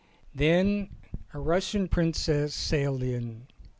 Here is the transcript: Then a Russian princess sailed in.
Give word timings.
Then 0.33 0.89
a 1.31 1.39
Russian 1.39 1.87
princess 1.87 2.55
sailed 2.55 3.03
in. 3.03 3.45